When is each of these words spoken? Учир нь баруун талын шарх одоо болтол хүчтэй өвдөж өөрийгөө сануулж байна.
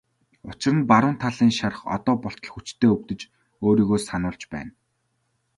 Учир 0.49 0.73
нь 0.77 0.87
баруун 0.89 1.15
талын 1.23 1.51
шарх 1.57 1.79
одоо 1.95 2.15
болтол 2.23 2.49
хүчтэй 2.51 2.89
өвдөж 2.95 3.21
өөрийгөө 3.65 3.97
сануулж 4.07 4.43
байна. 4.53 4.71